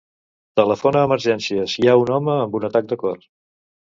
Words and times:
Telefona 0.59 1.01
a 1.03 1.07
Emergències; 1.09 1.75
hi 1.81 1.85
ha 1.91 1.95
un 2.05 2.11
home 2.17 2.33
amb 2.37 2.57
un 2.61 2.65
atac 2.71 2.91
de 2.95 3.01
cor. 3.03 3.23